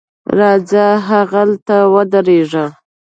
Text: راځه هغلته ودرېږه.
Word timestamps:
راځه 0.37 0.85
هغلته 1.09 1.75
ودرېږه. 1.93 2.65